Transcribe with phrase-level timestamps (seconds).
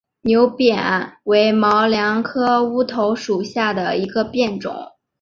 [0.23, 4.73] 牛扁为毛茛科乌头属下的一个变种。